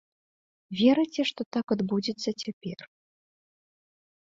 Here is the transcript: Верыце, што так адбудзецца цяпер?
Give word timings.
Верыце, 0.79 1.21
што 1.31 1.41
так 1.57 1.65
адбудзецца 1.77 2.29
цяпер? 2.47 2.79